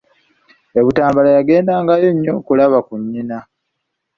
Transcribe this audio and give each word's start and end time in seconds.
E 0.79 0.81
Butambala 0.85 1.29
yagendangayo 1.37 2.09
nnyo 2.13 2.31
okulaba 2.39 2.77
ku 2.87 2.93
nnyina. 3.01 3.37